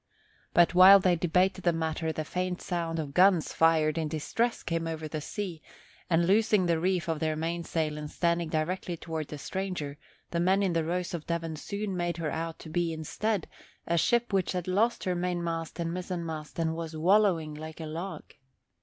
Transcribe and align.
But 0.55 0.73
while 0.73 0.99
they 0.99 1.15
debated 1.15 1.61
the 1.63 1.71
matter 1.71 2.11
the 2.11 2.25
faint 2.25 2.59
sound 2.59 2.97
of 2.97 3.13
guns 3.13 3.53
fired 3.53 3.99
in 3.99 4.07
distress 4.07 4.63
came 4.63 4.87
over 4.87 5.07
the 5.07 5.21
sea; 5.21 5.61
and 6.09 6.25
loosing 6.25 6.65
the 6.65 6.79
reef 6.79 7.07
of 7.07 7.19
their 7.19 7.35
mainsail 7.35 7.99
and 7.99 8.09
standing 8.09 8.49
directly 8.49 8.97
toward 8.97 9.27
the 9.27 9.37
stranger, 9.37 9.99
the 10.31 10.39
men 10.39 10.63
in 10.63 10.73
the 10.73 10.83
Rose 10.83 11.13
of 11.13 11.27
Devon 11.27 11.55
soon 11.55 11.95
made 11.95 12.17
her 12.17 12.31
out 12.31 12.57
to 12.57 12.69
be, 12.69 12.91
instead, 12.91 13.47
a 13.85 13.95
ship 13.95 14.33
which 14.33 14.53
had 14.53 14.67
lost 14.67 15.03
her 15.03 15.13
mainmast 15.13 15.79
and 15.79 15.93
mizzenmast 15.93 16.57
and 16.57 16.73
was 16.75 16.97
wallowing 16.97 17.53
like 17.53 17.79
a 17.79 17.85
log. 17.85 18.23